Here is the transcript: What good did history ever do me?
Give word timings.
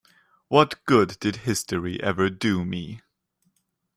What 0.47 0.83
good 0.85 1.19
did 1.19 1.35
history 1.35 2.01
ever 2.01 2.31
do 2.31 2.65
me? 2.65 3.01